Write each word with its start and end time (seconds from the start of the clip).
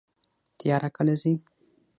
تیاره 0.59 0.87
کله 0.95 1.13
ځي؟ 1.21 1.33